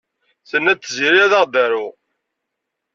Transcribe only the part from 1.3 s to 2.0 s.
aɣ-d-taru.